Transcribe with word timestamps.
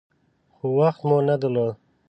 خو 0.55 0.65
وخت 0.79 1.01
مو 1.07 1.17
نه 1.27 1.35
درلود. 1.41 1.75